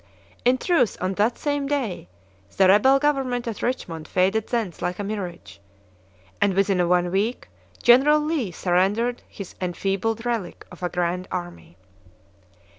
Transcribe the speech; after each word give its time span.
In 0.43 0.57
truth, 0.57 0.97
on 0.99 1.13
that 1.13 1.37
same 1.37 1.67
day, 1.67 2.07
the 2.57 2.67
rebel 2.67 2.97
government 2.97 3.47
at 3.47 3.61
Richmond 3.61 4.07
faded 4.07 4.47
thence 4.47 4.81
like 4.81 4.97
a 4.97 5.03
mirage, 5.03 5.59
and, 6.41 6.55
within 6.55 6.89
one 6.89 7.11
week, 7.11 7.49
General 7.83 8.19
Lee 8.19 8.51
surrendered 8.51 9.21
his 9.27 9.53
enfeebled 9.61 10.25
relic 10.25 10.65
of 10.71 10.81
a 10.81 10.89
grand 10.89 11.27
army. 11.31 11.77